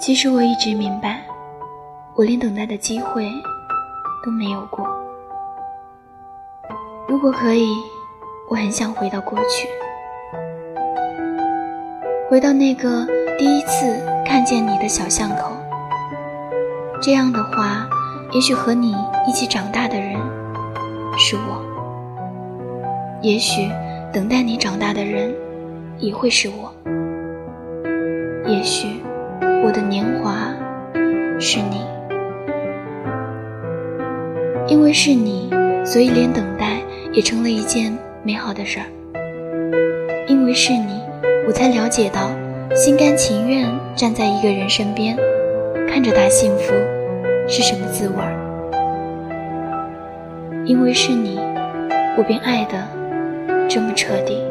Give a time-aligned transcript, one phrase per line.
[0.00, 1.22] 其实我一直明白，
[2.14, 3.30] 我连等待的机会
[4.24, 4.88] 都没有过。
[7.06, 7.68] 如果可以，
[8.48, 9.68] 我很想回到过去，
[12.30, 13.06] 回到那个
[13.38, 15.52] 第一次看见你的小巷口。
[17.02, 17.86] 这样的话，
[18.32, 18.96] 也许和你
[19.28, 20.18] 一起长大的人
[21.18, 21.62] 是我，
[23.20, 23.68] 也许
[24.10, 25.34] 等待你长大的人
[25.98, 26.72] 也会是我，
[28.46, 29.02] 也许
[29.62, 30.52] 我的年华
[31.38, 31.86] 是你，
[34.66, 35.50] 因为是你，
[35.84, 36.78] 所以连等待
[37.12, 38.86] 也成了一件美好的事儿。
[40.26, 41.00] 因为是你，
[41.46, 42.30] 我才了解到
[42.74, 45.16] 心甘情愿站在一个人身边。
[45.88, 46.72] 看着他幸福
[47.46, 48.32] 是什么滋味儿？
[50.64, 51.38] 因为是你，
[52.16, 52.86] 我便爱的
[53.68, 54.49] 这么彻底。